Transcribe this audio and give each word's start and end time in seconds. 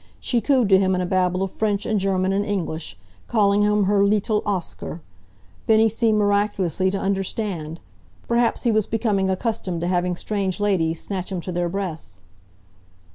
She 0.19 0.41
cooed 0.41 0.67
to 0.69 0.79
him 0.79 0.95
in 0.95 1.01
a 1.01 1.05
babble 1.05 1.43
of 1.43 1.51
French 1.51 1.85
and 1.85 1.99
German 1.99 2.33
and 2.33 2.43
English, 2.43 2.97
calling 3.27 3.61
him 3.61 3.83
her 3.83 4.03
lee 4.03 4.19
tel 4.19 4.41
Oscar. 4.47 4.99
Bennie 5.67 5.89
seemed 5.89 6.17
miraculously 6.17 6.89
to 6.89 6.97
understand. 6.97 7.79
Perhaps 8.27 8.63
he 8.63 8.71
was 8.71 8.87
becoming 8.87 9.29
accustomed 9.29 9.79
to 9.81 9.87
having 9.87 10.15
strange 10.15 10.59
ladies 10.59 10.99
snatch 11.01 11.31
him 11.31 11.39
to 11.41 11.51
their 11.51 11.69
breasts. 11.69 12.23